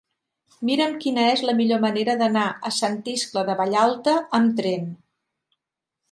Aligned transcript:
Mira'm 0.67 0.93
quina 1.01 1.25
és 1.33 1.41
la 1.49 1.53
millor 1.59 1.83
manera 1.83 2.15
d'anar 2.21 2.45
a 2.69 2.71
Sant 2.77 2.97
Iscle 3.13 3.43
de 3.49 3.55
Vallalta 3.59 4.15
amb 4.39 4.55
tren. 4.61 4.89